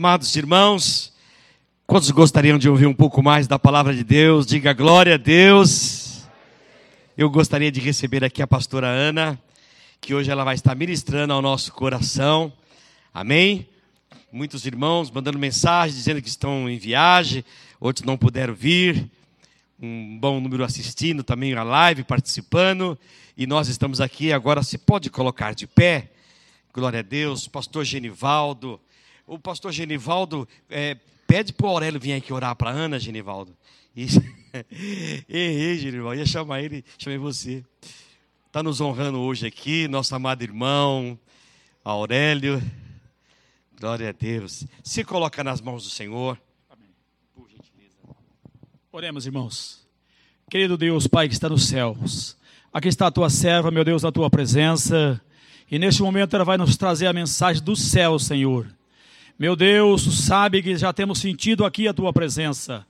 [0.00, 1.12] Amados irmãos,
[1.86, 4.46] quantos gostariam de ouvir um pouco mais da palavra de Deus?
[4.46, 6.22] Diga glória a Deus.
[7.18, 9.38] Eu gostaria de receber aqui a pastora Ana,
[10.00, 12.50] que hoje ela vai estar ministrando ao nosso coração.
[13.12, 13.68] Amém?
[14.32, 17.44] Muitos irmãos mandando mensagem dizendo que estão em viagem,
[17.78, 19.06] outros não puderam vir.
[19.78, 22.98] Um bom número assistindo também a live, participando.
[23.36, 24.62] E nós estamos aqui agora.
[24.62, 26.10] Se pode colocar de pé?
[26.72, 27.46] Glória a Deus.
[27.46, 28.80] Pastor Genivaldo
[29.30, 33.56] o pastor Genivaldo é, pede para o Aurélio vir aqui orar para Ana, Genivaldo.
[33.94, 34.20] Isso.
[35.28, 36.18] Errei, Genivaldo.
[36.18, 37.64] Ia chamar ele, chamei você.
[38.48, 41.16] Está nos honrando hoje aqui, nosso amado irmão,
[41.84, 42.60] Aurélio.
[43.78, 44.66] Glória a Deus.
[44.82, 46.36] Se coloca nas mãos do Senhor.
[46.68, 46.90] Amém.
[47.32, 47.96] Por gentileza.
[48.90, 49.86] Oremos, irmãos.
[50.50, 52.36] Querido Deus, Pai que está nos céus.
[52.72, 55.20] Aqui está a tua serva, meu Deus, na tua presença.
[55.70, 58.66] E neste momento ela vai nos trazer a mensagem do céu, Senhor.
[59.40, 62.86] Meu Deus, sabe que já temos sentido aqui a tua presença.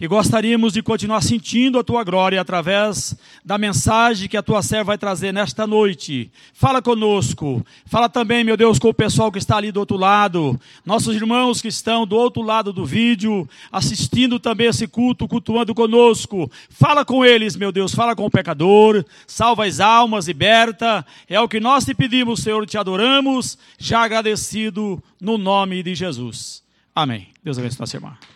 [0.00, 4.84] E gostaríamos de continuar sentindo a tua glória através da mensagem que a tua serva
[4.84, 6.30] vai trazer nesta noite.
[6.52, 7.64] Fala conosco.
[7.86, 10.60] Fala também, meu Deus, com o pessoal que está ali do outro lado.
[10.84, 16.50] Nossos irmãos que estão do outro lado do vídeo, assistindo também esse culto, cultuando conosco.
[16.68, 17.94] Fala com eles, meu Deus.
[17.94, 19.04] Fala com o pecador.
[19.26, 21.06] Salva as almas, liberta.
[21.28, 22.66] É o que nós te pedimos, Senhor.
[22.66, 23.56] Te adoramos.
[23.78, 26.64] Já agradecido no nome de Jesus.
[26.94, 27.28] Amém.
[27.42, 28.33] Deus abençoe nossa irmã.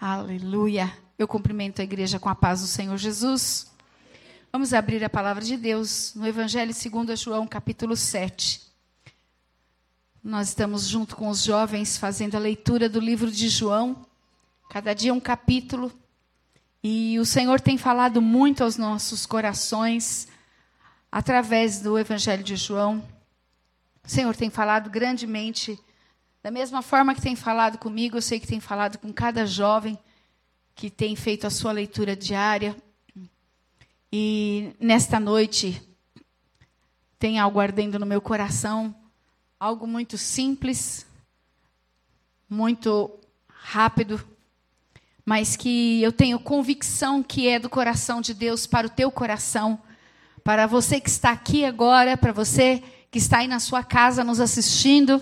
[0.00, 0.96] Aleluia.
[1.18, 3.68] Eu cumprimento a igreja com a paz do Senhor Jesus.
[4.52, 8.62] Vamos abrir a palavra de Deus no Evangelho segundo João, capítulo 7.
[10.22, 14.06] Nós estamos junto com os jovens fazendo a leitura do livro de João,
[14.70, 15.90] cada dia um capítulo.
[16.80, 20.28] E o Senhor tem falado muito aos nossos corações
[21.10, 23.02] através do Evangelho de João.
[24.04, 25.76] O Senhor tem falado grandemente
[26.42, 29.98] da mesma forma que tem falado comigo, eu sei que tem falado com cada jovem
[30.74, 32.76] que tem feito a sua leitura diária.
[34.12, 35.82] E nesta noite
[37.18, 38.94] tem algo ardendo no meu coração,
[39.58, 41.04] algo muito simples,
[42.48, 43.10] muito
[43.48, 44.24] rápido,
[45.24, 49.82] mas que eu tenho convicção que é do coração de Deus para o teu coração,
[50.44, 54.38] para você que está aqui agora, para você que está aí na sua casa nos
[54.38, 55.20] assistindo.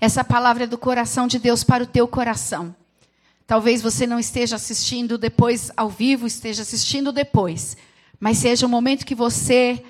[0.00, 2.74] Essa palavra é do coração de Deus para o teu coração.
[3.46, 7.76] Talvez você não esteja assistindo depois ao vivo, esteja assistindo depois.
[8.18, 9.82] Mas seja o momento que você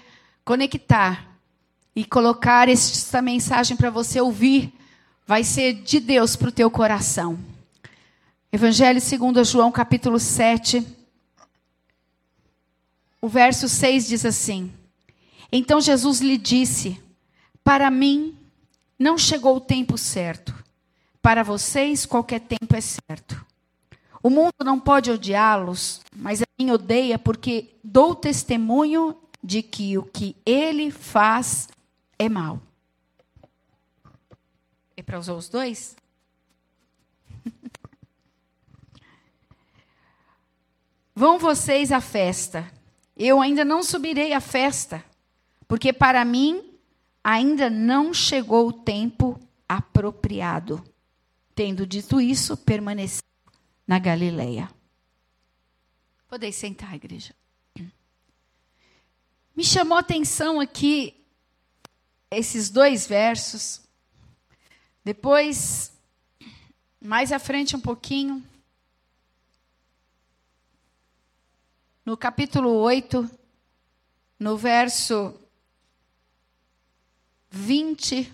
[0.45, 1.27] conectar
[1.95, 4.73] e colocar essa mensagem para você ouvir,
[5.27, 7.39] vai ser de Deus para o teu coração.
[8.53, 10.87] Evangelho segundo João, capítulo 7.
[13.21, 14.73] O verso 6 diz assim:
[15.51, 17.01] Então Jesus lhe disse:
[17.65, 18.36] Para mim
[18.99, 20.55] não chegou o tempo certo.
[21.21, 23.45] Para vocês, qualquer tempo é certo.
[24.23, 30.03] O mundo não pode odiá-los, mas a mim odeia porque dou testemunho de que o
[30.03, 31.69] que ele faz
[32.19, 32.61] é mal.
[34.97, 35.95] É para usar os dois?
[41.15, 42.69] Vão vocês à festa.
[43.17, 45.05] Eu ainda não subirei à festa,
[45.69, 46.66] porque para mim
[47.29, 49.37] ainda não chegou o tempo
[49.69, 50.81] apropriado.
[51.57, 53.25] Tendo dito isso, permaneceu
[53.85, 54.71] na Galileia.
[56.29, 57.35] Podeis sentar, igreja.
[59.57, 61.27] Me chamou a atenção aqui
[62.31, 63.83] esses dois versos.
[65.05, 65.93] Depois,
[67.01, 68.41] mais à frente um pouquinho,
[72.05, 73.29] no capítulo 8,
[74.39, 75.35] no verso
[77.57, 78.33] 20,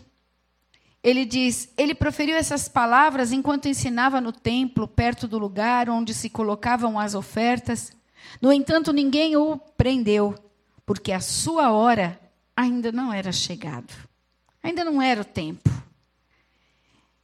[1.03, 6.29] ele diz: Ele proferiu essas palavras enquanto ensinava no templo, perto do lugar onde se
[6.29, 7.93] colocavam as ofertas.
[8.41, 10.35] No entanto, ninguém o prendeu,
[10.85, 12.21] porque a sua hora
[12.57, 13.93] ainda não era chegado.
[14.63, 15.71] Ainda não era o tempo.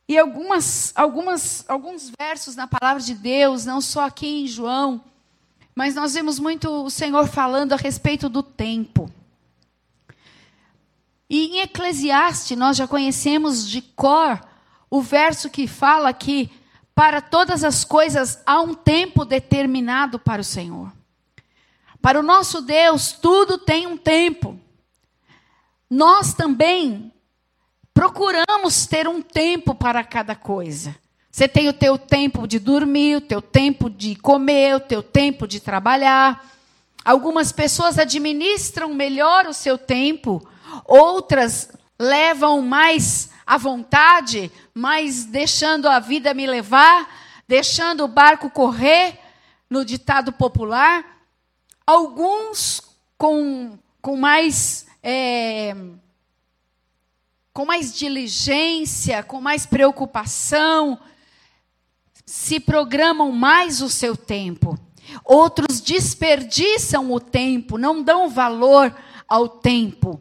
[0.08, 5.04] E algumas, algumas, alguns versos na palavra de Deus, não só aqui em João,
[5.74, 9.12] mas nós vemos muito o Senhor falando a respeito do tempo.
[11.28, 14.40] E em Eclesiastes, nós já conhecemos de cor
[14.90, 16.50] o verso que fala que
[16.94, 20.92] para todas as coisas há um tempo determinado para o Senhor.
[22.00, 24.58] Para o nosso Deus, tudo tem um tempo.
[25.90, 27.12] Nós também
[27.92, 30.96] procuramos ter um tempo para cada coisa.
[31.30, 35.46] Você tem o teu tempo de dormir, o teu tempo de comer, o teu tempo
[35.46, 36.44] de trabalhar.
[37.04, 40.46] Algumas pessoas administram melhor o seu tempo,
[40.84, 47.08] outras levam mais à vontade, mas deixando a vida me levar,
[47.46, 49.18] deixando o barco correr,
[49.68, 51.04] no ditado popular.
[51.86, 52.82] Alguns
[53.16, 54.86] com, com mais.
[55.02, 55.74] É,
[57.52, 60.96] com mais diligência, com mais preocupação,
[62.24, 64.78] se programam mais o seu tempo.
[65.24, 68.94] Outros desperdiçam o tempo, não dão valor
[69.26, 70.20] ao tempo.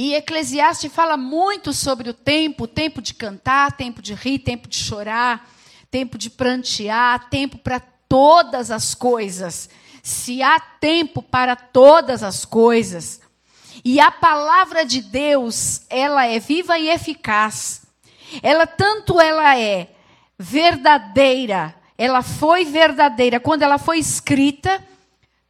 [0.00, 4.76] E Eclesiastes fala muito sobre o tempo, tempo de cantar, tempo de rir, tempo de
[4.76, 5.50] chorar,
[5.90, 9.68] tempo de prantear, tempo para todas as coisas.
[10.00, 13.20] Se há tempo para todas as coisas.
[13.84, 17.82] E a palavra de Deus, ela é viva e eficaz.
[18.40, 19.90] Ela tanto ela é
[20.38, 24.80] verdadeira, ela foi verdadeira quando ela foi escrita,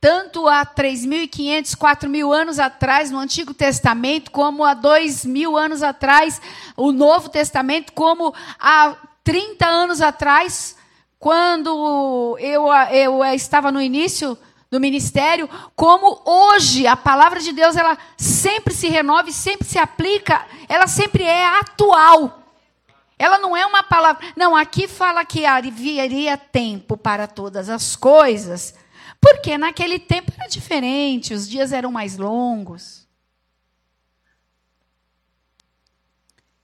[0.01, 6.41] tanto há 3.500, 4.000 anos atrás, no Antigo Testamento, como há 2.000 anos atrás,
[6.77, 10.77] o Novo Testamento, como há 30 anos atrás,
[11.19, 14.39] quando eu, eu estava no início
[14.71, 20.47] do ministério, como hoje a palavra de Deus ela sempre se renova sempre se aplica,
[20.69, 22.43] ela sempre é atual.
[23.19, 24.25] Ela não é uma palavra.
[24.37, 28.75] Não, aqui fala que haveria tempo para todas as coisas,
[29.21, 33.07] porque naquele tempo era diferente, os dias eram mais longos.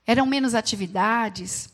[0.05, 1.69] Eram menos atividades.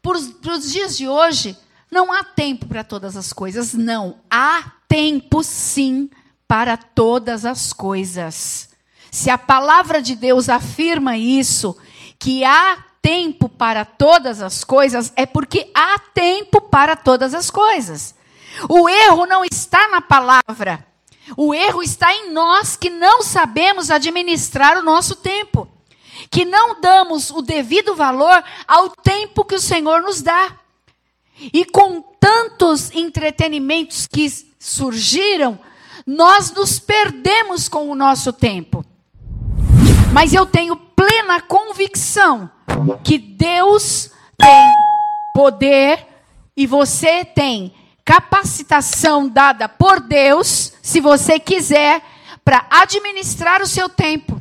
[0.00, 1.56] Para os dias de hoje,
[1.90, 3.74] não há tempo para todas as coisas.
[3.74, 4.20] Não.
[4.30, 6.08] Há tempo, sim,
[6.46, 8.70] para todas as coisas.
[9.10, 11.76] Se a palavra de Deus afirma isso,
[12.18, 18.15] que há tempo para todas as coisas, é porque há tempo para todas as coisas.
[18.68, 20.86] O erro não está na palavra.
[21.36, 25.66] O erro está em nós que não sabemos administrar o nosso tempo,
[26.30, 30.52] que não damos o devido valor ao tempo que o Senhor nos dá.
[31.52, 35.58] E com tantos entretenimentos que surgiram,
[36.06, 38.84] nós nos perdemos com o nosso tempo.
[40.12, 42.50] Mas eu tenho plena convicção
[43.02, 44.72] que Deus tem
[45.34, 46.06] poder
[46.56, 47.74] e você tem
[48.06, 52.00] capacitação dada por Deus, se você quiser,
[52.44, 54.40] para administrar o seu tempo,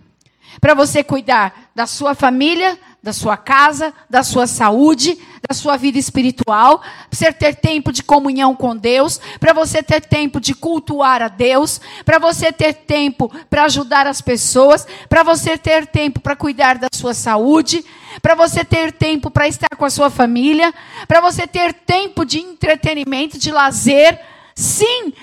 [0.62, 5.98] para você cuidar da sua família, da sua casa, da sua saúde, da sua vida
[5.98, 11.22] espiritual, para você ter tempo de comunhão com Deus, para você ter tempo de cultuar
[11.22, 16.36] a Deus, para você ter tempo para ajudar as pessoas, para você ter tempo para
[16.36, 17.86] cuidar da sua saúde,
[18.22, 20.74] para você ter tempo para estar com a sua família,
[21.08, 24.20] para você ter tempo de entretenimento, de lazer.
[24.56, 25.14] Sim,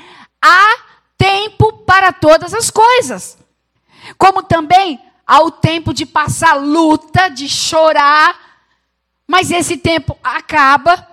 [0.40, 0.66] há
[1.16, 3.38] tempo para todas as coisas.
[4.18, 8.51] Como também há o tempo de passar luta, de chorar,
[9.32, 11.08] mas esse tempo acaba.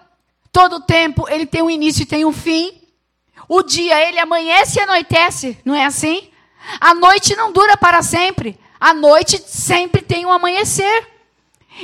[0.52, 2.82] Todo tempo ele tem um início e tem um fim.
[3.48, 6.30] O dia ele amanhece e anoitece, não é assim?
[6.82, 8.60] A noite não dura para sempre.
[8.78, 11.08] A noite sempre tem um amanhecer.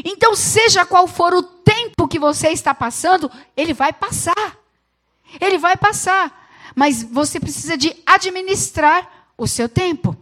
[0.03, 4.57] Então, seja qual for o tempo que você está passando, ele vai passar.
[5.39, 6.49] Ele vai passar.
[6.75, 10.17] Mas você precisa de administrar o seu tempo.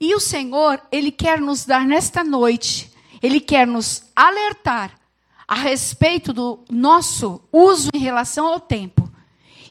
[0.00, 2.93] E o Senhor, Ele quer nos dar nesta noite,
[3.24, 5.00] Ele quer nos alertar
[5.48, 9.10] a respeito do nosso uso em relação ao tempo.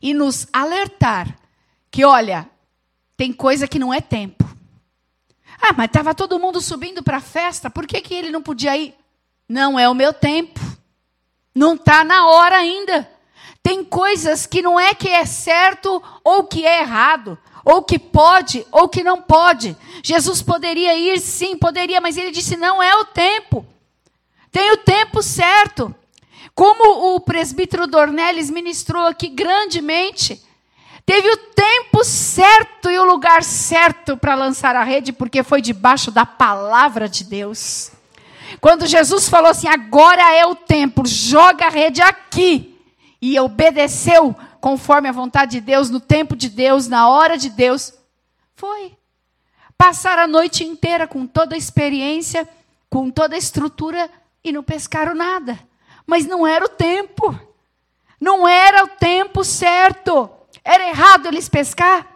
[0.01, 1.37] E nos alertar
[1.91, 2.49] que, olha,
[3.15, 4.43] tem coisa que não é tempo.
[5.61, 8.75] Ah, mas estava todo mundo subindo para a festa, por que, que ele não podia
[8.75, 8.95] ir?
[9.47, 10.59] Não é o meu tempo.
[11.53, 13.07] Não está na hora ainda.
[13.61, 18.65] Tem coisas que não é que é certo ou que é errado ou que pode,
[18.71, 19.75] ou que não pode.
[20.03, 23.65] Jesus poderia ir, sim, poderia, mas ele disse: não é o tempo.
[24.51, 25.93] Tem o tempo certo.
[26.53, 30.39] Como o presbítero Dornelles ministrou aqui grandemente,
[31.03, 36.11] teve o tempo certo e o lugar certo para lançar a rede, porque foi debaixo
[36.11, 37.91] da palavra de Deus.
[38.61, 42.77] Quando Jesus falou assim: agora é o tempo, joga a rede aqui,
[43.21, 47.93] e obedeceu conforme a vontade de Deus, no tempo de Deus, na hora de Deus.
[48.55, 48.97] Foi.
[49.77, 52.47] Passar a noite inteira com toda a experiência,
[52.89, 54.09] com toda a estrutura
[54.41, 55.59] e não pescaram nada.
[56.07, 57.37] Mas não era o tempo.
[58.21, 60.29] Não era o tempo certo.
[60.63, 62.07] Era errado eles pescar?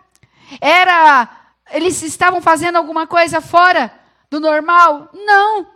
[0.61, 1.27] Era
[1.69, 3.93] eles estavam fazendo alguma coisa fora
[4.29, 5.09] do normal?
[5.13, 5.67] Não.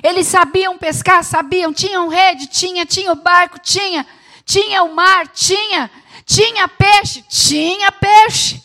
[0.00, 4.06] Eles sabiam pescar, sabiam, tinham rede, tinha, tinha o barco, tinha,
[4.44, 5.90] tinha o mar, tinha,
[6.24, 8.62] tinha peixe, tinha peixe.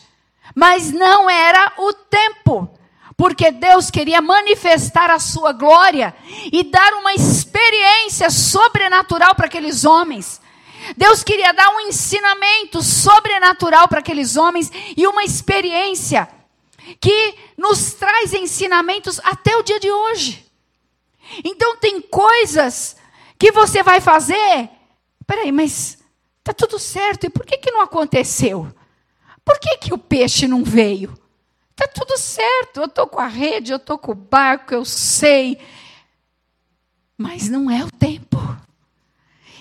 [0.54, 2.68] Mas não era o tempo,
[3.16, 6.14] porque Deus queria manifestar a sua glória
[6.52, 10.40] e dar uma experiência sobrenatural para aqueles homens.
[10.96, 16.28] Deus queria dar um ensinamento sobrenatural para aqueles homens e uma experiência
[17.00, 20.46] que nos traz ensinamentos até o dia de hoje.
[21.44, 22.96] Então tem coisas
[23.38, 24.70] que você vai fazer.
[25.28, 25.98] Peraí, mas
[26.42, 27.26] tá tudo certo.
[27.26, 28.66] E por que, que não aconteceu?
[29.44, 31.14] Por que, que o peixe não veio?
[31.76, 32.80] Tá tudo certo.
[32.80, 35.58] Eu estou com a rede, eu estou com o barco, eu sei.
[37.16, 38.38] Mas não é o tempo.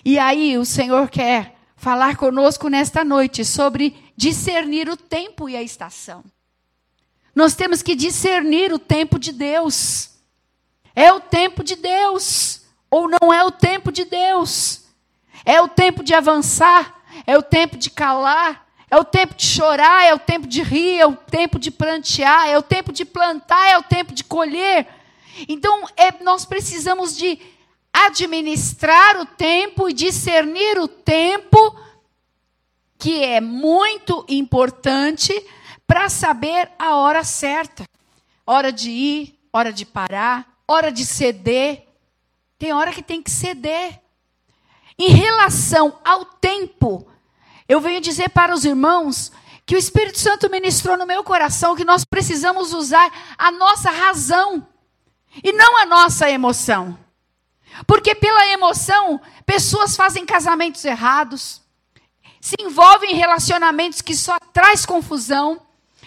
[0.05, 5.61] E aí o Senhor quer falar conosco nesta noite sobre discernir o tempo e a
[5.61, 6.23] estação.
[7.35, 10.11] Nós temos que discernir o tempo de Deus.
[10.95, 14.86] É o tempo de Deus ou não é o tempo de Deus?
[15.47, 20.03] É o tempo de avançar, é o tempo de calar, é o tempo de chorar,
[20.03, 23.69] é o tempo de rir, é o tempo de plantear, é o tempo de plantar,
[23.69, 24.85] é o tempo de colher.
[25.47, 27.39] Então, é, nós precisamos de
[27.93, 31.79] administrar o tempo e discernir o tempo,
[32.99, 35.31] que é muito importante
[35.87, 37.85] para saber a hora certa.
[38.45, 41.87] Hora de ir, hora de parar, hora de ceder.
[42.59, 44.01] Tem hora que tem que ceder.
[44.99, 47.07] Em relação ao tempo,
[47.69, 49.31] eu venho dizer para os irmãos
[49.65, 54.65] que o Espírito Santo ministrou no meu coração que nós precisamos usar a nossa razão
[55.43, 56.97] e não a nossa emoção.
[57.85, 61.61] Porque pela emoção, pessoas fazem casamentos errados,
[62.39, 65.61] se envolvem em relacionamentos que só traz confusão,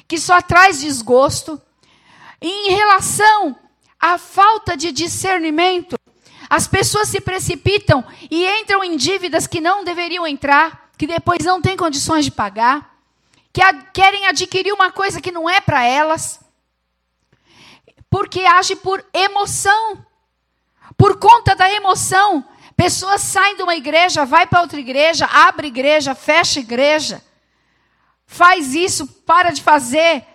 [0.08, 1.60] que só traz desgosto.
[2.40, 3.54] E em relação
[4.00, 5.99] à falta de discernimento,
[6.50, 11.62] as pessoas se precipitam e entram em dívidas que não deveriam entrar, que depois não
[11.62, 12.98] têm condições de pagar,
[13.52, 16.40] que querem adquirir uma coisa que não é para elas,
[18.10, 20.04] porque age por emoção.
[20.96, 22.44] Por conta da emoção,
[22.76, 27.22] pessoas saem de uma igreja, vai para outra igreja, abre igreja, fecha igreja,
[28.26, 30.26] faz isso, para de fazer,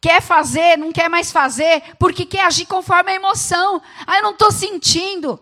[0.00, 3.80] quer fazer, não quer mais fazer, porque quer agir conforme a emoção.
[4.04, 5.40] Ah, eu não estou sentindo.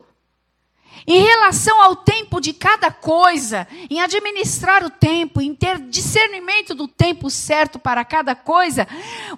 [1.06, 6.86] Em relação ao tempo de cada coisa, em administrar o tempo, em ter discernimento do
[6.86, 8.86] tempo certo para cada coisa,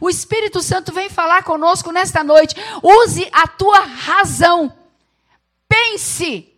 [0.00, 2.54] o Espírito Santo vem falar conosco nesta noite.
[2.82, 4.72] Use a tua razão.
[5.68, 6.48] Pense.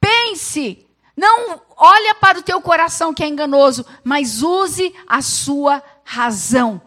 [0.00, 0.86] Pense.
[1.16, 6.80] Não olha para o teu coração que é enganoso, mas use a sua razão.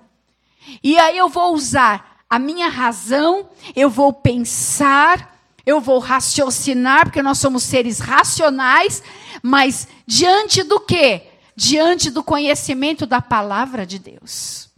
[0.84, 5.37] E aí eu vou usar a minha razão, eu vou pensar,
[5.68, 9.04] eu vou raciocinar, porque nós somos seres racionais,
[9.44, 11.24] mas diante do quê?
[11.58, 14.70] Diante do conhecimento da palavra de Deus.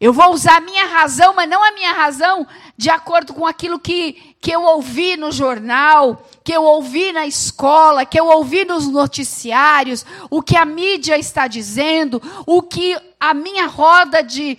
[0.00, 2.44] Eu vou usar a minha razão, mas não a minha razão
[2.76, 8.04] de acordo com aquilo que, que eu ouvi no jornal, que eu ouvi na escola,
[8.04, 13.68] que eu ouvi nos noticiários, o que a mídia está dizendo, o que a minha
[13.68, 14.58] roda de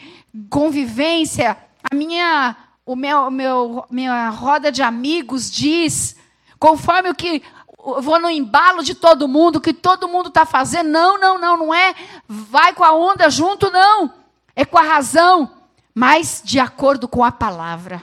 [0.50, 1.57] convivência,
[1.91, 2.55] a minha,
[2.86, 6.16] o meu, meu, minha roda de amigos diz,
[6.60, 7.42] conforme o que
[7.86, 10.90] eu vou no embalo de todo mundo, o que todo mundo está fazendo.
[10.90, 11.94] Não, não, não, não é
[12.28, 14.13] vai com a onda junto, não.
[14.56, 15.52] É com a razão,
[15.94, 18.02] mas de acordo com a palavra.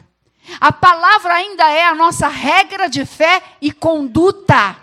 [0.61, 4.77] A palavra ainda é a nossa regra de fé e conduta.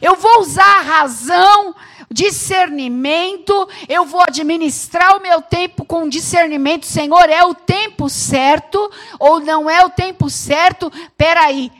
[0.00, 1.74] Eu vou usar a razão,
[2.14, 6.86] discernimento, eu vou administrar o meu tempo com discernimento.
[6.86, 10.92] Senhor, é o tempo certo ou não é o tempo certo?
[11.16, 11.70] Peraí, o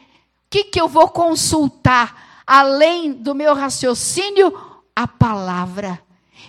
[0.51, 2.43] que, que eu vou consultar?
[2.45, 4.53] Além do meu raciocínio,
[4.95, 6.03] a palavra.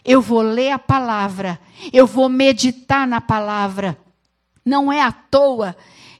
[0.03, 1.59] Eu vou ler a palavra,
[1.93, 3.97] eu vou meditar na palavra.
[4.65, 5.75] Não é à toa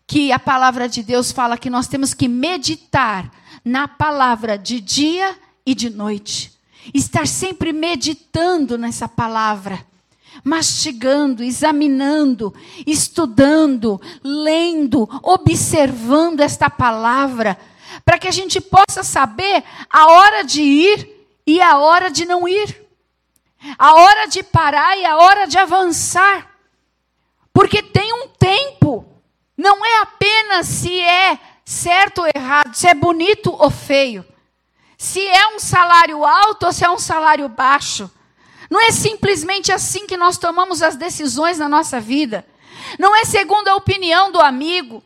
[0.06, 3.32] que a palavra de Deus fala que nós temos que meditar
[3.64, 6.55] na palavra de dia e de noite.
[6.94, 9.86] Estar sempre meditando nessa palavra,
[10.44, 12.54] mastigando, examinando,
[12.86, 17.58] estudando, lendo, observando esta palavra,
[18.04, 21.10] para que a gente possa saber a hora de ir
[21.48, 22.84] e a hora de não ir,
[23.78, 26.52] a hora de parar e a hora de avançar.
[27.54, 29.06] Porque tem um tempo
[29.58, 34.26] não é apenas se é certo ou errado, se é bonito ou feio.
[35.06, 38.10] Se é um salário alto ou se é um salário baixo.
[38.72, 42.44] Não é simplesmente assim que nós tomamos as decisões na nossa vida.
[42.98, 45.04] Não é segundo a opinião do amigo.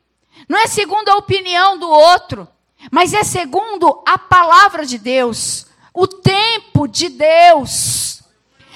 [0.48, 2.48] Não é segundo a opinião do outro,
[2.90, 8.24] mas é segundo a palavra de Deus, o tempo de Deus.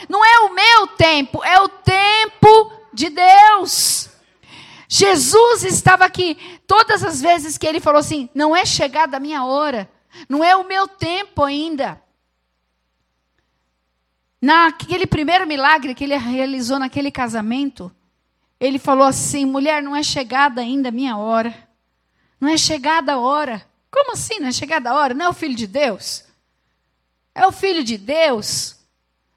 [0.10, 4.10] Não é o meu tempo, é o tempo de Deus.
[4.90, 6.38] Jesus estava aqui
[6.68, 9.90] todas as vezes que ele falou assim: não é chegada a minha hora,
[10.28, 12.02] não é o meu tempo ainda.
[14.42, 17.92] Naquele primeiro milagre que ele realizou naquele casamento,
[18.60, 21.54] ele falou assim: mulher, não é chegada ainda a minha hora.
[22.40, 23.66] Não é chegada a hora.
[23.90, 25.14] Como assim não é chegada a hora?
[25.14, 26.26] Não é o filho de Deus?
[27.34, 28.78] É o filho de Deus.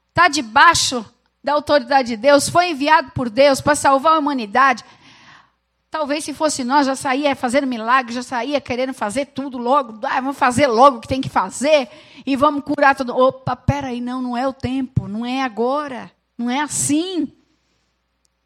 [0.09, 1.05] Está debaixo
[1.43, 4.83] da autoridade de Deus, foi enviado por Deus para salvar a humanidade.
[5.89, 9.99] Talvez se fosse nós, já saía fazendo milagre, já saía querendo fazer tudo logo.
[10.05, 11.89] Ah, vamos fazer logo o que tem que fazer
[12.25, 13.15] e vamos curar tudo.
[13.15, 17.31] Opa, peraí, não, não é o tempo, não é agora, não é assim.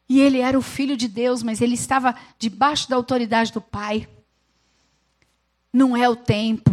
[0.08, 4.08] E ele era o filho de Deus, mas ele estava debaixo da autoridade do Pai.
[5.72, 6.70] Não é o tempo.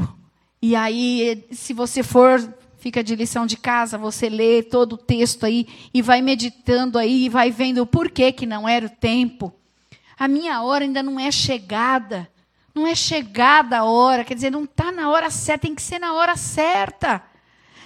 [0.62, 2.42] E aí, se você for,
[2.78, 7.26] fica de lição de casa, você lê todo o texto aí e vai meditando aí
[7.26, 9.54] e vai vendo o porquê que não era o tempo.
[10.20, 12.30] A minha hora ainda não é chegada.
[12.76, 15.98] Não é chegada a hora, quer dizer, não está na hora certa, tem que ser
[15.98, 17.24] na hora certa.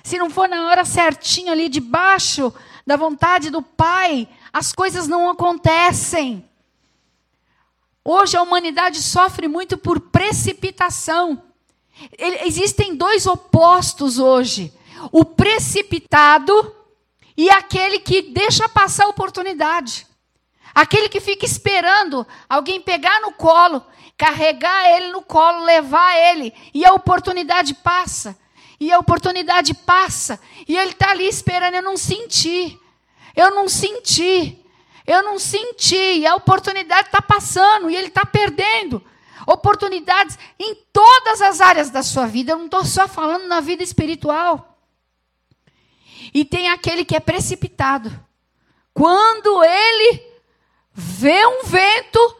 [0.04, 2.54] Se não for na hora certinha ali debaixo
[2.86, 6.44] da vontade do Pai, as coisas não acontecem.
[8.04, 11.42] Hoje a humanidade sofre muito por precipitação.
[12.18, 14.74] Existem dois opostos hoje:
[15.12, 16.76] o precipitado
[17.38, 20.06] e aquele que deixa passar a oportunidade.
[20.74, 23.86] Aquele que fica esperando alguém pegar no colo,
[24.18, 28.38] carregar ele no colo, levar ele, e a oportunidade passa.
[28.80, 30.40] E a oportunidade passa.
[30.68, 31.76] E ele está ali esperando.
[31.76, 32.78] Eu não senti.
[33.34, 34.60] Eu não senti.
[35.08, 35.96] Eu não senti.
[35.96, 37.90] E a oportunidade está passando.
[37.90, 39.02] E ele está perdendo.
[39.48, 42.52] Oportunidades em todas as áreas da sua vida.
[42.52, 44.78] Eu não estou só falando na vida espiritual.
[46.34, 48.12] E tem aquele que é precipitado.
[48.94, 50.33] Quando ele
[50.94, 52.38] vê um vento,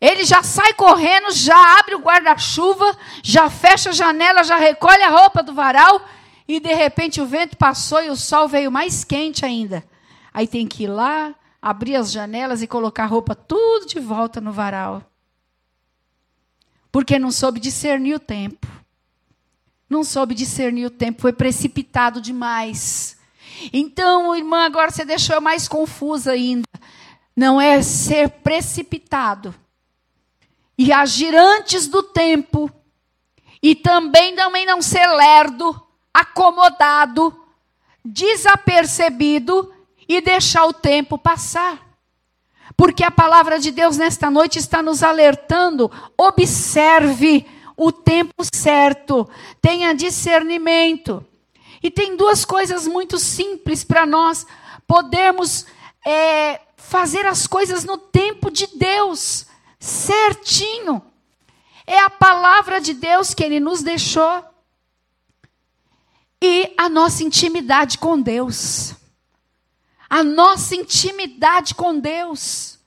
[0.00, 5.10] ele já sai correndo, já abre o guarda-chuva, já fecha a janela, já recolhe a
[5.10, 6.00] roupa do varal
[6.46, 9.84] e de repente o vento passou e o sol veio mais quente ainda.
[10.32, 14.40] Aí tem que ir lá, abrir as janelas e colocar a roupa tudo de volta
[14.40, 15.02] no varal.
[16.92, 18.66] Porque não soube discernir o tempo.
[19.88, 23.16] Não soube discernir o tempo, foi precipitado demais.
[23.72, 26.66] Então, irmã, agora você deixou mais confusa ainda
[27.36, 29.54] não é ser precipitado
[30.78, 32.70] e agir antes do tempo,
[33.62, 35.80] e também, também não ser lerdo,
[36.12, 37.34] acomodado,
[38.04, 39.72] desapercebido
[40.08, 41.84] e deixar o tempo passar.
[42.76, 47.46] Porque a palavra de Deus nesta noite está nos alertando: observe
[47.76, 49.28] o tempo certo,
[49.60, 51.24] tenha discernimento.
[51.82, 54.46] E tem duas coisas muito simples para nós
[54.86, 55.66] podermos
[56.04, 59.46] é, fazer as coisas no tempo de Deus,
[59.78, 61.02] certinho.
[61.86, 64.44] É a palavra de Deus que Ele nos deixou.
[66.40, 68.94] E a nossa intimidade com Deus.
[70.08, 72.78] A nossa intimidade com Deus.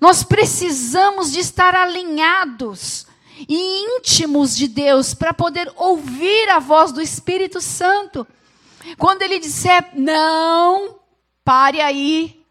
[0.00, 3.06] Nós precisamos de estar alinhados
[3.48, 8.26] e íntimos de Deus para poder ouvir a voz do Espírito Santo.
[8.98, 10.98] Quando ele disser, não,
[11.44, 12.41] pare aí,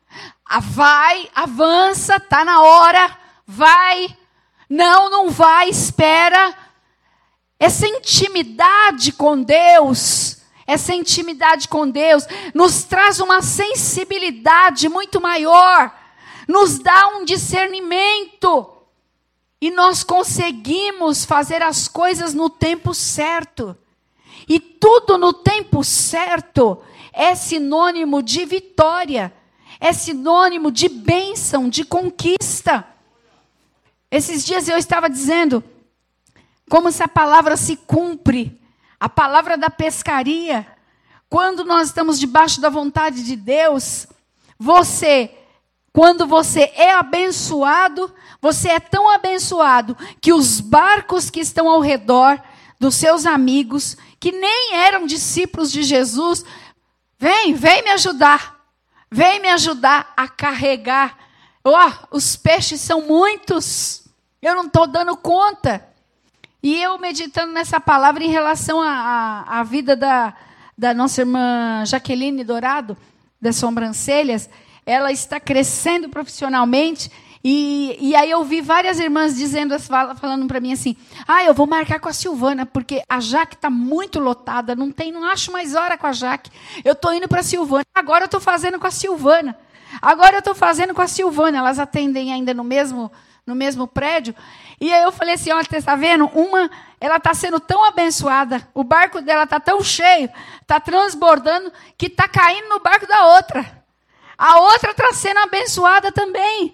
[0.60, 4.18] vai, avança, tá na hora, vai.
[4.70, 6.56] Não, não vai, espera.
[7.60, 15.96] Essa intimidade com Deus, essa intimidade com Deus nos traz uma sensibilidade muito maior,
[16.48, 18.78] nos dá um discernimento.
[19.62, 23.78] E nós conseguimos fazer as coisas no tempo certo.
[24.50, 26.82] E tudo no tempo certo
[27.14, 29.32] é sinônimo de vitória
[29.82, 32.88] é sinônimo de bênção, de conquista.
[34.12, 35.64] Esses dias eu estava dizendo
[36.70, 38.62] como essa palavra se cumpre,
[39.00, 40.68] a palavra da pescaria.
[41.28, 44.06] Quando nós estamos debaixo da vontade de Deus,
[44.60, 45.32] você,
[45.92, 52.40] quando você é abençoado, você é tão abençoado que os barcos que estão ao redor
[52.80, 56.46] dos seus amigos, que nem eram discípulos de Jesus,
[57.18, 58.61] vem, vem me ajudar.
[59.12, 61.18] Vem me ajudar a carregar.
[61.64, 64.04] Ó, oh, os peixes são muitos.
[64.42, 65.86] Eu não estou dando conta.
[66.64, 70.34] E eu meditando nessa palavra em relação à, vida da,
[70.78, 72.96] da nossa irmã Jaqueline Dourado,
[73.42, 74.50] das sobrancelhas,
[74.86, 77.12] ela está crescendo profissionalmente
[77.44, 80.96] E, e aí eu vi várias irmãs dizendo, falando para mim assim,
[81.28, 85.12] ah, eu vou marcar com a Silvana, porque a Jaque está muito lotada, não tem,
[85.12, 86.52] não acho mais hora com a Jaque.
[86.86, 87.86] Eu estou indo para a Silvana.
[87.96, 89.58] Agora eu estou fazendo com a Silvana.
[90.02, 91.58] Agora eu estou fazendo com a Silvana.
[91.58, 93.12] Elas atendem ainda no mesmo,
[93.46, 94.36] no mesmo prédio.
[94.80, 96.26] E aí eu falei assim, olha, você está vendo?
[96.28, 100.28] Uma, ela está sendo tão abençoada, o barco dela está tão cheio,
[100.60, 103.84] está transbordando, que está caindo no barco da outra.
[104.36, 106.74] A outra está sendo abençoada também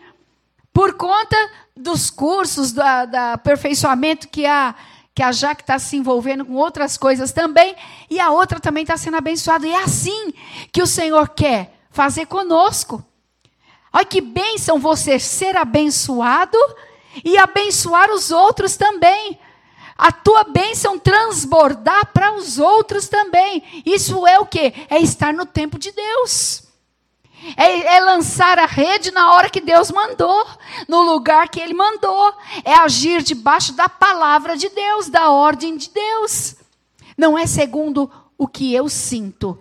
[0.77, 1.35] por conta
[1.75, 4.75] dos cursos, da aperfeiçoamento que a,
[5.15, 7.75] que a Jaque está se envolvendo com outras coisas também,
[8.07, 9.65] e a outra também está sendo abençoada.
[9.65, 10.31] E é assim
[10.71, 13.03] que o Senhor quer fazer conosco.
[13.91, 16.59] Olha que bênção você ser abençoado
[17.25, 19.39] e abençoar os outros também.
[19.97, 23.63] A tua bênção transbordar para os outros também.
[23.83, 24.75] Isso é o que?
[24.91, 26.66] É estar no tempo de Deus.
[27.55, 30.45] É, é, lançar a rede na hora que Deus mandou,
[30.88, 32.33] no lugar que Ele mandou.
[32.63, 36.55] É agir debaixo da palavra de Deus, da ordem de Deus.
[37.17, 39.60] Não é segundo o que eu sinto,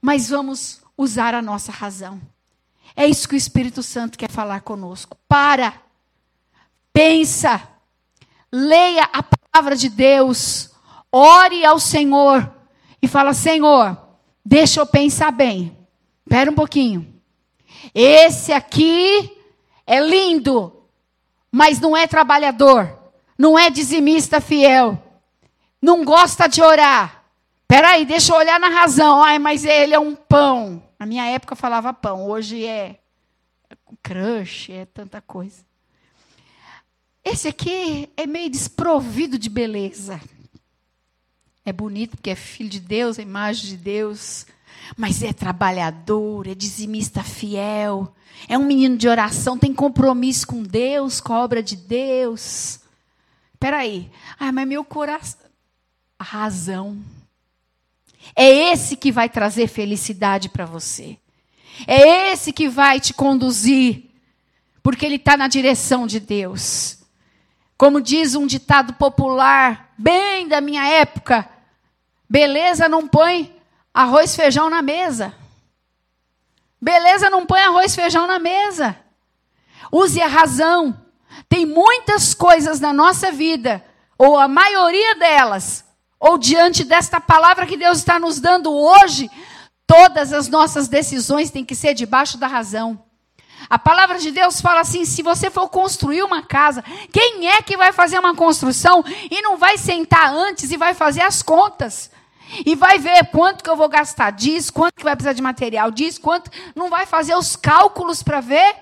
[0.00, 2.20] mas vamos usar a nossa razão.
[2.96, 5.16] É isso que o Espírito Santo quer falar conosco.
[5.28, 5.72] Para,
[6.92, 7.62] pensa,
[8.50, 10.70] leia a palavra de Deus,
[11.12, 12.52] ore ao Senhor
[13.00, 13.96] e fala: Senhor,
[14.44, 15.76] deixa eu pensar bem.
[16.26, 17.17] Espera um pouquinho.
[17.94, 19.36] Esse aqui
[19.86, 20.84] é lindo,
[21.50, 22.96] mas não é trabalhador,
[23.36, 25.02] não é dizimista fiel,
[25.80, 27.24] não gosta de orar.
[27.66, 29.22] Peraí, deixa eu olhar na razão.
[29.22, 30.82] Ai, mas ele é um pão.
[30.98, 32.98] Na minha época falava pão, hoje é
[34.02, 35.64] crush, é tanta coisa.
[37.24, 40.20] Esse aqui é meio desprovido de beleza.
[41.64, 44.46] É bonito porque é filho de Deus, é imagem de Deus
[44.96, 48.14] mas é trabalhador, é dizimista fiel,
[48.46, 52.80] é um menino de oração, tem compromisso com Deus, com a obra de Deus.
[53.54, 54.10] Espera aí.
[54.38, 55.40] Ah, mas meu coração.
[56.18, 56.98] A razão.
[58.34, 61.16] É esse que vai trazer felicidade para você.
[61.86, 64.04] É esse que vai te conduzir.
[64.82, 66.98] Porque ele está na direção de Deus.
[67.76, 71.48] Como diz um ditado popular, bem da minha época:
[72.28, 73.57] beleza não põe
[73.92, 75.34] arroz feijão na mesa.
[76.80, 78.96] Beleza não põe arroz feijão na mesa.
[79.90, 80.98] Use a razão.
[81.48, 83.84] Tem muitas coisas na nossa vida,
[84.16, 85.84] ou a maioria delas,
[86.18, 89.30] ou diante desta palavra que Deus está nos dando hoje,
[89.86, 93.02] todas as nossas decisões têm que ser debaixo da razão.
[93.70, 97.76] A palavra de Deus fala assim: se você for construir uma casa, quem é que
[97.76, 102.10] vai fazer uma construção e não vai sentar antes e vai fazer as contas?
[102.64, 105.90] E vai ver quanto que eu vou gastar disso, quanto que vai precisar de material
[105.90, 106.50] disso, quanto.
[106.74, 108.76] Não vai fazer os cálculos para ver?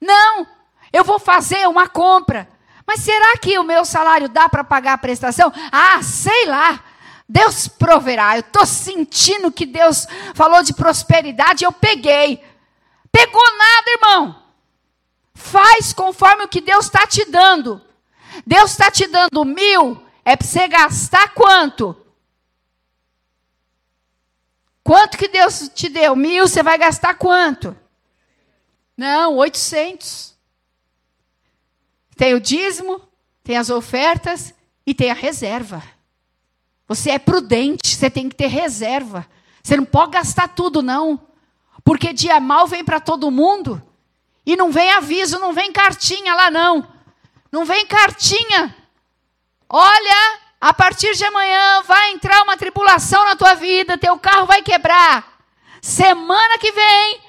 [0.00, 0.46] Não,
[0.92, 2.48] eu vou fazer uma compra.
[2.86, 5.52] Mas será que o meu salário dá para pagar a prestação?
[5.72, 6.84] Ah, sei lá.
[7.28, 8.36] Deus proverá.
[8.36, 12.44] Eu estou sentindo que Deus falou de prosperidade, eu peguei.
[13.10, 14.42] Pegou nada, irmão.
[15.34, 17.80] Faz conforme o que Deus está te dando.
[18.46, 21.96] Deus está te dando mil, é para você gastar quanto?
[24.84, 26.14] Quanto que Deus te deu?
[26.14, 27.74] Mil, você vai gastar quanto?
[28.94, 30.34] Não, 800.
[32.14, 33.00] Tem o dízimo,
[33.42, 34.54] tem as ofertas
[34.86, 35.82] e tem a reserva.
[36.86, 39.26] Você é prudente, você tem que ter reserva.
[39.62, 41.18] Você não pode gastar tudo, não.
[41.82, 43.82] Porque dia mal vem para todo mundo.
[44.44, 46.86] E não vem aviso, não vem cartinha lá, não.
[47.50, 48.76] Não vem cartinha.
[49.66, 54.62] Olha, a partir de amanhã vai entrar uma tribulação na tua vida, teu carro vai
[54.62, 55.36] quebrar.
[55.82, 57.20] Semana que vem,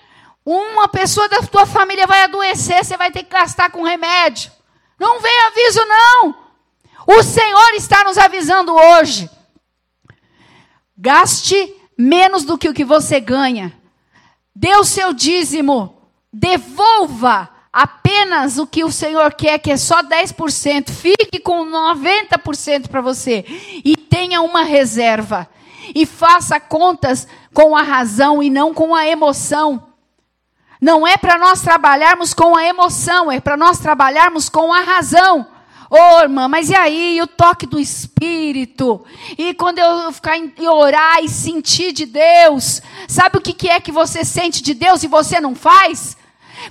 [0.46, 4.50] uma pessoa da tua família vai adoecer, você vai ter que gastar com remédio.
[4.98, 6.36] Não vem aviso, não.
[7.06, 9.30] O Senhor está nos avisando hoje.
[10.98, 13.78] Gaste menos do que o que você ganha.
[14.56, 16.10] Dê o seu dízimo.
[16.32, 23.02] Devolva apenas o que o Senhor quer, que é só 10%, fique com 90% para
[23.02, 23.44] você
[23.84, 25.46] e tenha uma reserva.
[25.94, 29.90] E faça contas com a razão e não com a emoção.
[30.80, 35.46] Não é para nós trabalharmos com a emoção, é para nós trabalharmos com a razão.
[35.90, 39.06] Ô, oh, irmã, mas e aí o toque do Espírito?
[39.38, 43.82] E quando eu ficar em, orar e sentir de Deus, sabe o que, que é
[43.82, 46.18] que você sente de Deus e você não faz?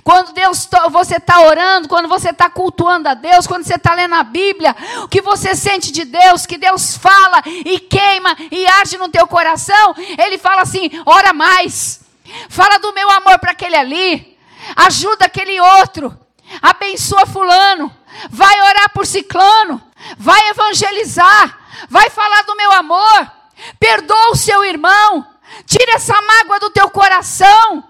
[0.03, 4.15] Quando Deus você está orando, quando você está cultuando a Deus, quando você está lendo
[4.15, 8.97] a Bíblia, o que você sente de Deus, que Deus fala e queima e arde
[8.97, 12.01] no teu coração, Ele fala assim: ora mais,
[12.49, 14.37] fala do meu amor para aquele ali,
[14.75, 16.17] ajuda aquele outro,
[16.61, 17.95] abençoa fulano,
[18.29, 19.81] vai orar por ciclano,
[20.17, 23.31] vai evangelizar, vai falar do meu amor,
[23.79, 25.25] perdoa o seu irmão,
[25.65, 27.83] tira essa mágoa do teu coração,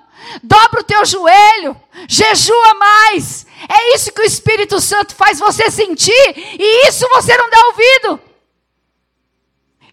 [0.43, 1.75] dobra o teu joelho,
[2.07, 3.45] jejua mais.
[3.69, 8.21] É isso que o Espírito Santo faz você sentir, e isso você não dá ouvido.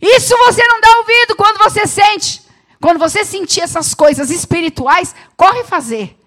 [0.00, 2.42] Isso você não dá ouvido quando você sente.
[2.80, 6.18] Quando você sentir essas coisas espirituais, corre fazer.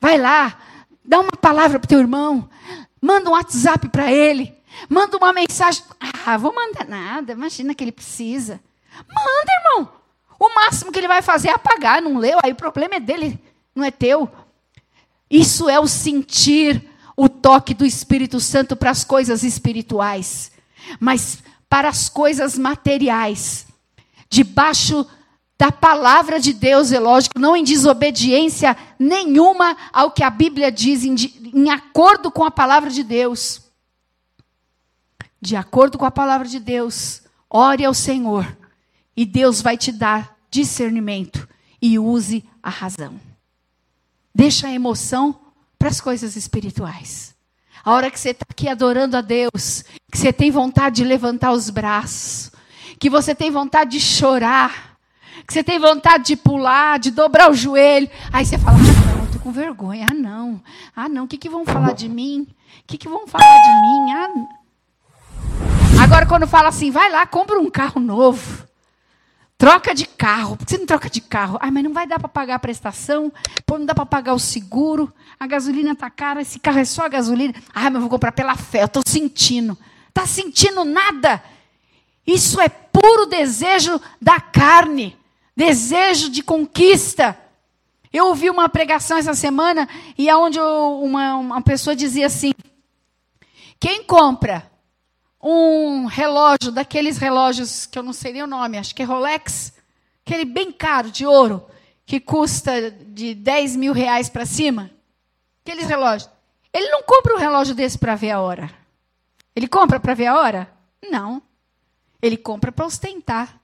[0.00, 0.58] Vai lá,
[1.04, 2.50] dá uma palavra para o teu irmão,
[3.00, 4.52] manda um WhatsApp para ele,
[4.88, 5.84] manda uma mensagem.
[6.26, 8.60] Ah, vou mandar nada, imagina que ele precisa.
[9.06, 9.97] Manda, irmão.
[10.38, 13.40] O máximo que ele vai fazer é apagar, não leu, aí o problema é dele,
[13.74, 14.30] não é teu.
[15.28, 20.52] Isso é o sentir o toque do Espírito Santo para as coisas espirituais.
[21.00, 23.66] Mas para as coisas materiais,
[24.30, 25.04] debaixo
[25.58, 31.02] da palavra de Deus, é lógico, não em desobediência nenhuma ao que a Bíblia diz,
[31.02, 31.16] em,
[31.52, 33.62] em acordo com a palavra de Deus.
[35.40, 38.56] De acordo com a palavra de Deus, ore ao Senhor
[39.18, 41.48] e Deus vai te dar discernimento
[41.82, 43.20] e use a razão.
[44.32, 45.36] Deixa a emoção
[45.76, 47.34] para as coisas espirituais.
[47.84, 51.50] A hora que você está aqui adorando a Deus, que você tem vontade de levantar
[51.50, 52.52] os braços,
[52.96, 54.96] que você tem vontade de chorar,
[55.44, 59.24] que você tem vontade de pular, de dobrar o joelho, aí você fala: ah, não,
[59.24, 60.06] estou com vergonha.
[60.08, 60.62] Ah, não.
[60.94, 61.24] Ah, não.
[61.24, 62.46] O que, que vão falar de mim?
[62.82, 64.12] O que, que vão falar de mim?
[64.12, 68.67] Ah, Agora, quando fala assim, vai lá, compra um carro novo.
[69.58, 70.56] Troca de carro.
[70.56, 71.58] Por que você não troca de carro?
[71.60, 73.32] Ah, mas não vai dar para pagar a prestação.
[73.66, 75.12] Pô, não dá para pagar o seguro.
[75.38, 76.40] A gasolina tá cara.
[76.40, 77.52] Esse carro é só a gasolina.
[77.74, 78.82] Ah, mas vou comprar pela fé.
[78.82, 79.76] Eu estou sentindo.
[80.14, 81.42] Tá sentindo nada?
[82.24, 85.18] Isso é puro desejo da carne.
[85.56, 87.36] Desejo de conquista.
[88.12, 92.52] Eu ouvi uma pregação essa semana e aonde uma, uma pessoa dizia assim:
[93.80, 94.70] quem compra
[95.40, 99.72] um relógio, daqueles relógios que eu não sei nem o nome, acho que é Rolex,
[100.26, 101.64] aquele bem caro de ouro,
[102.04, 104.90] que custa de 10 mil reais para cima,
[105.64, 106.30] aqueles relógios.
[106.72, 108.70] Ele não compra um relógio desse para ver a hora.
[109.54, 110.72] Ele compra para ver a hora?
[111.10, 111.42] Não.
[112.20, 113.60] Ele compra para ostentar.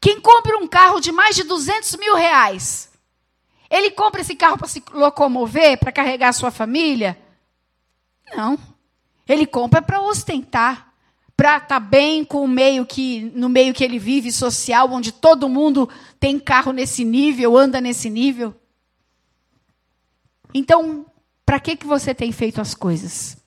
[0.00, 2.90] Quem compra um carro de mais de 200 mil reais,
[3.70, 7.18] ele compra esse carro para se locomover, para carregar a sua família?
[8.36, 8.58] Não.
[9.28, 10.89] Ele compra para ostentar
[11.40, 15.10] para estar tá bem com o meio que no meio que ele vive social, onde
[15.10, 18.54] todo mundo tem carro nesse nível, anda nesse nível.
[20.52, 21.06] Então,
[21.46, 23.38] para que que você tem feito as coisas?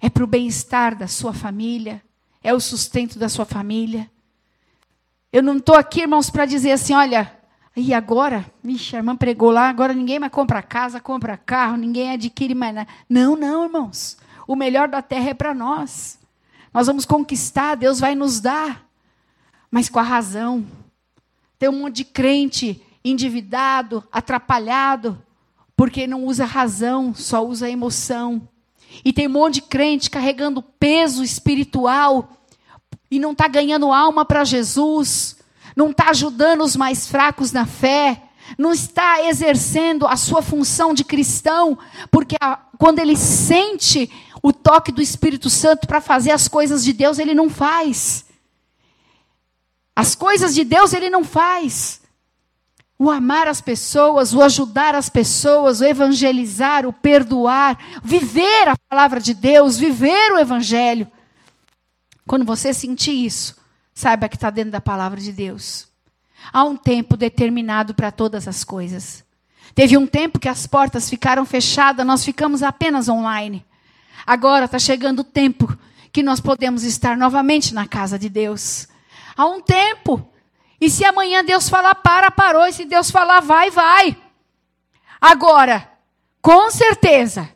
[0.00, 2.02] É para o bem-estar da sua família,
[2.42, 4.10] é o sustento da sua família.
[5.30, 7.30] Eu não estou aqui, irmãos, para dizer assim, olha,
[7.76, 12.12] e agora, vixe, a irmã pregou lá, agora ninguém mais compra casa, compra carro, ninguém
[12.12, 12.88] adquire mais nada.
[13.06, 14.16] Não, não, irmãos.
[14.46, 16.18] O melhor da terra é para nós.
[16.72, 18.86] Nós vamos conquistar, Deus vai nos dar,
[19.70, 20.66] mas com a razão.
[21.58, 25.20] Tem um monte de crente endividado, atrapalhado,
[25.76, 28.48] porque não usa razão, só usa emoção.
[29.04, 32.30] E tem um monte de crente carregando peso espiritual
[33.10, 35.36] e não está ganhando alma para Jesus,
[35.74, 38.22] não está ajudando os mais fracos na fé,
[38.56, 41.78] não está exercendo a sua função de cristão,
[42.10, 44.10] porque a, quando ele sente
[44.42, 48.26] o toque do Espírito Santo para fazer as coisas de Deus, ele não faz.
[49.94, 52.00] As coisas de Deus ele não faz.
[52.98, 59.20] O amar as pessoas, o ajudar as pessoas, o evangelizar, o perdoar, viver a palavra
[59.20, 61.10] de Deus, viver o evangelho.
[62.26, 63.56] Quando você sentir isso,
[63.94, 65.88] saiba que está dentro da palavra de Deus.
[66.52, 69.24] Há um tempo determinado para todas as coisas.
[69.74, 73.64] Teve um tempo que as portas ficaram fechadas, nós ficamos apenas online.
[74.26, 75.76] Agora está chegando o tempo
[76.12, 78.88] que nós podemos estar novamente na casa de Deus.
[79.36, 80.28] Há um tempo.
[80.80, 82.66] E se amanhã Deus falar para, parou.
[82.66, 84.16] E se Deus falar vai, vai.
[85.20, 85.88] Agora,
[86.40, 87.48] com certeza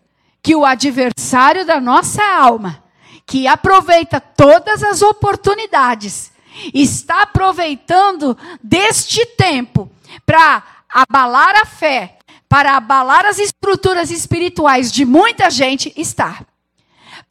[0.42, 2.83] que o adversário da nossa alma,
[3.27, 6.33] que aproveita todas as oportunidades,
[6.75, 9.90] está aproveitando deste tempo
[10.27, 16.44] para abalar a fé, para abalar as estruturas espirituais de muita gente, está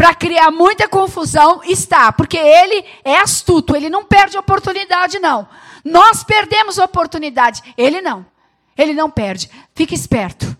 [0.01, 5.47] para criar muita confusão, está, porque ele é astuto, ele não perde oportunidade, não.
[5.85, 8.25] Nós perdemos oportunidade, ele não.
[8.75, 9.47] Ele não perde.
[9.75, 10.57] Fique esperto.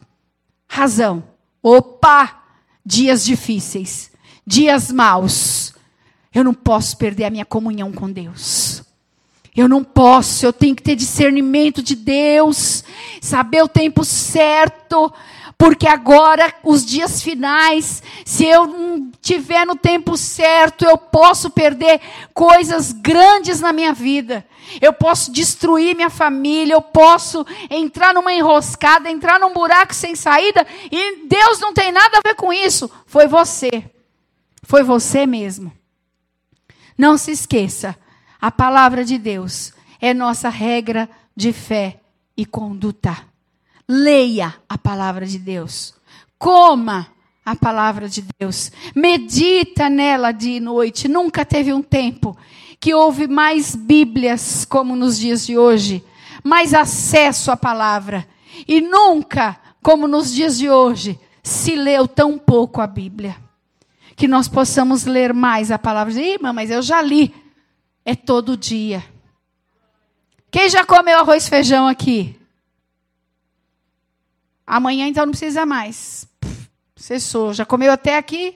[0.67, 1.23] Razão.
[1.63, 2.39] Opa!
[2.85, 4.11] Dias difíceis,
[4.45, 5.73] dias maus.
[6.31, 8.83] Eu não posso perder a minha comunhão com Deus.
[9.55, 12.83] Eu não posso, eu tenho que ter discernimento de Deus,
[13.19, 15.11] saber o tempo certo,
[15.61, 22.01] porque agora, os dias finais, se eu não tiver no tempo certo, eu posso perder
[22.33, 24.43] coisas grandes na minha vida.
[24.81, 30.65] Eu posso destruir minha família, eu posso entrar numa enroscada, entrar num buraco sem saída,
[30.91, 32.89] e Deus não tem nada a ver com isso.
[33.05, 33.69] Foi você.
[34.63, 35.71] Foi você mesmo.
[36.97, 37.95] Não se esqueça,
[38.41, 41.99] a palavra de Deus é nossa regra de fé
[42.35, 43.30] e conduta.
[43.93, 45.93] Leia a palavra de Deus.
[46.39, 47.07] Coma
[47.45, 48.71] a palavra de Deus.
[48.95, 51.09] Medita nela dia e noite.
[51.09, 52.37] Nunca teve um tempo
[52.79, 56.01] que houve mais Bíblias como nos dias de hoje,
[56.41, 58.25] mais acesso à palavra.
[58.65, 63.35] E nunca, como nos dias de hoje, se leu tão pouco a Bíblia.
[64.15, 66.13] Que nós possamos ler mais a palavra.
[66.13, 67.35] Irmã, mas eu já li.
[68.05, 69.03] É todo dia.
[70.49, 72.39] Quem já comeu arroz e feijão aqui?
[74.71, 76.25] Amanhã então não precisa mais.
[76.95, 77.53] Cessou.
[77.53, 78.55] Já comeu até aqui?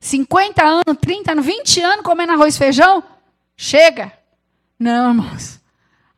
[0.00, 3.04] 50 anos, 30 anos, 20 anos comendo arroz e feijão?
[3.54, 4.10] Chega.
[4.78, 5.60] Não, irmãos.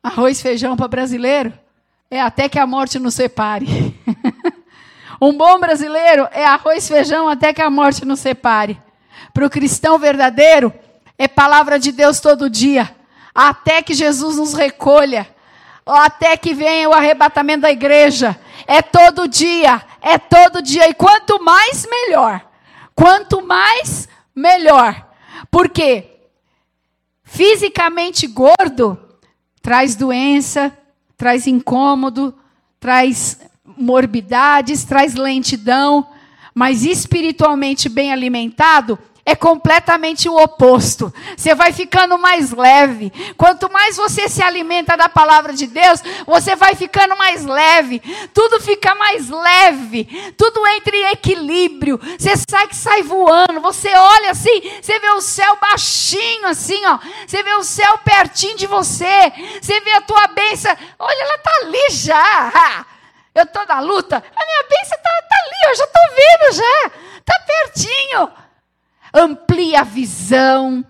[0.01, 1.51] Arroz e feijão para brasileiro
[2.09, 3.99] é até que a morte nos separe.
[5.21, 8.81] um bom brasileiro é arroz e feijão até que a morte nos separe.
[9.33, 10.73] Para o cristão verdadeiro,
[11.17, 12.95] é palavra de Deus todo dia
[13.35, 15.27] até que Jesus nos recolha,
[15.85, 18.39] até que venha o arrebatamento da igreja.
[18.67, 20.89] É todo dia, é todo dia.
[20.89, 22.45] E quanto mais, melhor.
[22.93, 25.07] Quanto mais, melhor.
[25.51, 26.09] Porque
[27.23, 28.97] fisicamente gordo
[29.61, 30.75] traz doença,
[31.17, 32.33] traz incômodo,
[32.79, 36.07] traz morbidades, traz lentidão,
[36.53, 41.11] mas espiritualmente bem alimentado é completamente o oposto.
[41.35, 43.11] Você vai ficando mais leve.
[43.35, 47.99] Quanto mais você se alimenta da palavra de Deus, você vai ficando mais leve.
[48.31, 50.33] Tudo fica mais leve.
[50.37, 51.99] Tudo entra em equilíbrio.
[52.19, 53.59] Você sai que sai voando.
[53.61, 56.99] Você olha assim, você vê o céu baixinho assim, ó.
[57.25, 59.33] Você vê o céu pertinho de você.
[59.59, 60.77] Você vê a tua bênção.
[60.99, 62.85] Olha, ela tá ali já.
[63.33, 64.17] Eu estou na luta.
[64.17, 66.91] A minha bênção está tá ali, eu já estou vendo já.
[67.17, 68.44] Está pertinho
[69.15, 70.85] amplia a visão,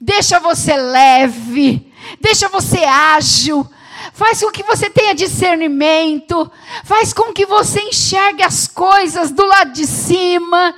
[0.00, 3.66] deixa você leve, deixa você ágil,
[4.12, 6.50] faz com que você tenha discernimento,
[6.84, 10.74] faz com que você enxergue as coisas do lado de cima.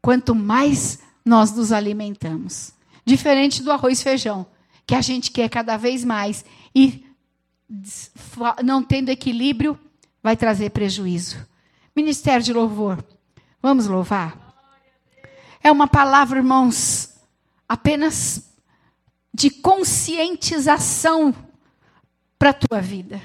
[0.00, 2.72] Quanto mais nós nos alimentamos,
[3.04, 4.46] diferente do arroz e feijão,
[4.86, 7.04] que a gente quer cada vez mais e
[8.62, 9.76] não tendo equilíbrio,
[10.22, 11.36] vai trazer prejuízo.
[11.94, 13.04] Ministério de louvor.
[13.60, 14.45] Vamos louvar?
[15.66, 17.16] É uma palavra, irmãos,
[17.68, 18.52] apenas
[19.34, 21.34] de conscientização
[22.38, 23.20] para a tua vida.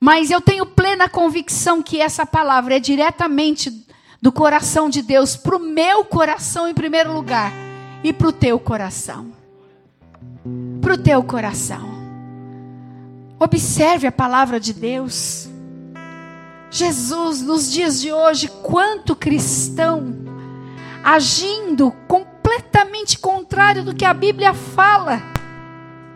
[0.00, 3.86] Mas eu tenho plena convicção que essa palavra é diretamente
[4.22, 7.52] do coração de Deus para o meu coração em primeiro lugar
[8.02, 9.30] e para o teu coração.
[10.80, 11.90] Para o teu coração.
[13.38, 15.46] Observe a palavra de Deus.
[16.70, 20.30] Jesus, nos dias de hoje, quanto cristão
[21.02, 25.22] agindo completamente contrário do que a Bíblia fala.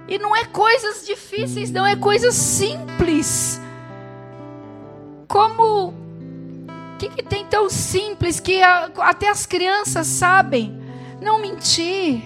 [0.07, 3.61] E não é coisas difíceis, não é coisas simples.
[5.27, 5.95] Como o
[6.99, 10.79] que, que tem tão simples que a, até as crianças sabem?
[11.21, 12.23] Não mentir,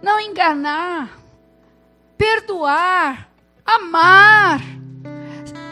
[0.00, 1.18] não enganar,
[2.16, 3.28] perdoar,
[3.64, 4.60] amar,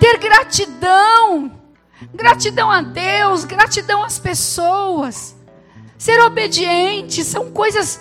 [0.00, 1.52] ter gratidão,
[2.12, 5.36] gratidão a Deus, gratidão às pessoas
[5.98, 8.00] ser obediente, são coisas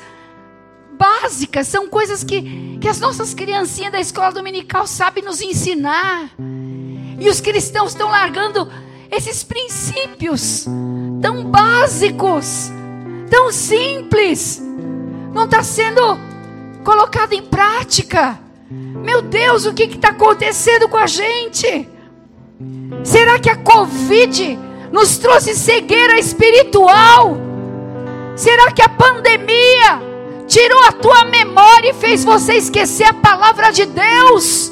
[0.98, 6.30] básicas, são coisas que, que as nossas criancinhas da escola dominical sabem nos ensinar.
[7.20, 8.70] E os cristãos estão largando
[9.12, 10.66] esses princípios
[11.22, 12.72] tão básicos,
[13.30, 14.62] tão simples,
[15.34, 16.02] não está sendo
[16.84, 18.40] colocado em prática.
[18.70, 21.88] Meu Deus, o que está acontecendo com a gente?
[23.04, 24.58] Será que a Covid
[24.92, 27.53] nos trouxe cegueira espiritual?
[28.36, 30.02] Será que a pandemia
[30.48, 34.72] tirou a tua memória e fez você esquecer a palavra de Deus?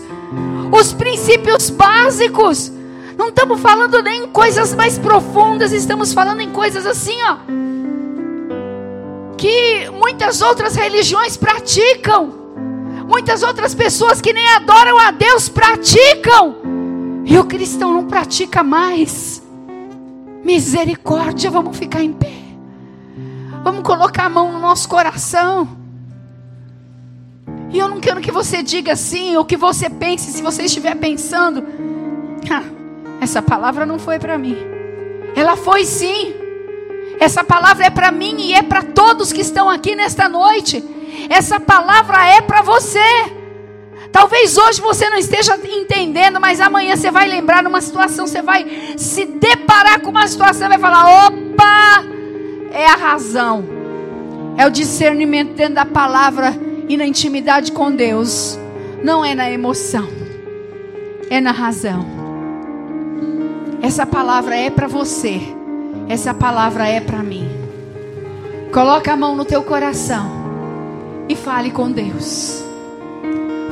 [0.71, 2.71] Os princípios básicos.
[3.17, 7.37] Não estamos falando nem em coisas mais profundas, estamos falando em coisas assim, ó.
[9.37, 12.33] Que muitas outras religiões praticam.
[13.07, 16.55] Muitas outras pessoas que nem adoram a Deus praticam.
[17.25, 19.43] E o cristão não pratica mais.
[20.43, 22.40] Misericórdia, vamos ficar em pé.
[23.63, 25.77] Vamos colocar a mão no nosso coração.
[27.71, 30.95] E eu não quero que você diga assim, ou que você pense, se você estiver
[30.95, 31.63] pensando,
[32.49, 32.63] ah,
[33.21, 34.57] essa palavra não foi para mim.
[35.35, 36.33] Ela foi sim.
[37.19, 40.83] Essa palavra é para mim e é para todos que estão aqui nesta noite.
[41.29, 42.99] Essa palavra é para você.
[44.11, 48.95] Talvez hoje você não esteja entendendo, mas amanhã você vai lembrar numa situação, você vai
[48.97, 52.03] se deparar com uma situação vai falar: opa,
[52.71, 53.63] é a razão,
[54.57, 56.53] é o discernimento dentro da palavra
[56.87, 58.57] e na intimidade com Deus,
[59.03, 60.07] não é na emoção,
[61.29, 62.05] é na razão.
[63.81, 65.41] Essa palavra é para você,
[66.07, 67.49] essa palavra é para mim.
[68.71, 70.31] Coloca a mão no teu coração
[71.27, 72.63] e fale com Deus.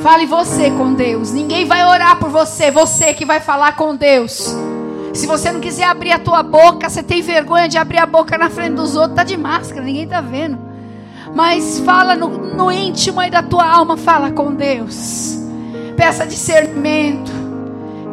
[0.02, 1.32] Fale você com Deus.
[1.32, 4.56] Ninguém vai orar por você, você que vai falar com Deus.
[5.14, 8.38] Se você não quiser abrir a tua boca, você tem vergonha de abrir a boca
[8.38, 10.58] na frente dos outros, tá de máscara, ninguém tá vendo.
[11.34, 15.38] Mas fala no, no íntimo aí da tua alma, fala com Deus.
[15.96, 17.32] Peça discernimento.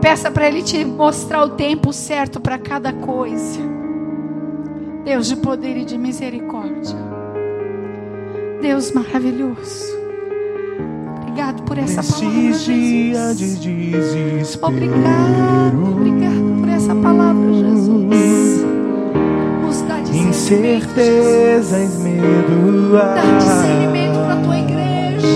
[0.00, 3.60] Peça para Ele te mostrar o tempo certo para cada coisa.
[5.04, 6.96] Deus de poder e de misericórdia.
[8.60, 9.96] Deus maravilhoso.
[11.20, 13.48] Obrigado por essa palavra, Jesus.
[14.62, 16.45] Obrigado, obrigado
[16.86, 18.64] essa palavra, Jesus.
[19.60, 22.92] Nos dá discernimento, Incertezas, medo.
[22.92, 25.26] Dá discernimento para a tua igreja.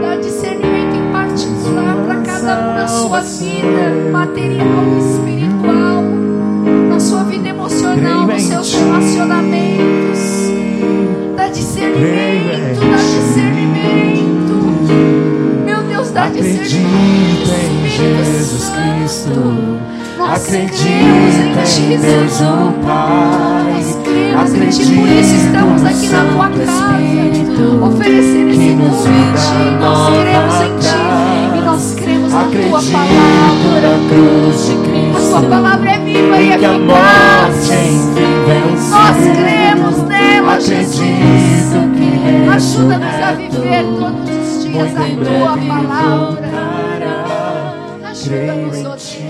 [0.00, 6.02] Dá discernimento em particular para cada um na sua vida material e espiritual.
[6.88, 10.20] Na sua vida emocional, nos seus relacionamentos.
[11.36, 14.54] Dá discernimento, dá discernimento.
[15.66, 17.42] Meu Deus, dá discernimento.
[17.42, 18.94] Acredita em Jesus Santo.
[19.04, 19.93] Cristo.
[20.26, 22.68] Nós Acredita cremos em Ti, Deus Senhor.
[22.68, 23.72] o Pai.
[24.32, 26.96] Nós cremos em Ti, por isso estamos aqui na Tua casa,
[27.86, 29.54] oferecendo esse convite.
[29.80, 30.96] Nós cremos em Ti
[31.54, 33.80] e nós cremos na Tua palavra.
[33.82, 35.20] na cruz de A.
[35.20, 37.68] Tua palavra é viva e eficaz.
[37.68, 38.90] venceu.
[38.90, 41.74] Nós cremos nela, Jesus.
[42.54, 46.48] Ajuda-nos a viver todos os dias a Tua palavra.
[48.10, 48.88] Ajuda-nos, ó.
[48.90, 49.23] Deus.